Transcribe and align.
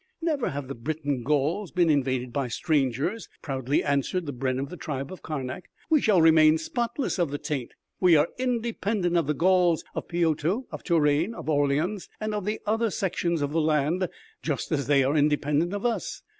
"Never 0.19 0.49
have 0.49 0.67
the 0.67 0.73
Breton 0.73 1.21
Gauls 1.21 1.69
been 1.69 1.91
invaded 1.91 2.33
by 2.33 2.47
strangers," 2.47 3.29
proudly 3.43 3.83
answered 3.83 4.25
the 4.25 4.31
brenn 4.33 4.57
of 4.57 4.69
the 4.69 4.75
tribe 4.75 5.11
of 5.11 5.21
Karnak. 5.21 5.69
"We 5.91 6.01
shall 6.01 6.23
remain 6.23 6.57
spotless 6.57 7.19
of 7.19 7.29
the 7.29 7.37
taint. 7.37 7.75
We 7.99 8.15
are 8.15 8.27
independent 8.39 9.15
of 9.15 9.27
the 9.27 9.35
Gauls 9.35 9.83
of 9.93 10.07
Piotou, 10.07 10.65
of 10.71 10.81
Touraine, 10.83 11.35
of 11.35 11.51
Orleans 11.51 12.09
and 12.19 12.33
of 12.33 12.45
the 12.45 12.59
other 12.65 12.89
sections 12.89 13.43
of 13.43 13.51
the 13.51 13.61
land, 13.61 14.09
just 14.41 14.71
as 14.71 14.87
they 14.87 15.03
are 15.03 15.15
independent 15.15 15.71
of 15.71 15.85
us. 15.85 16.23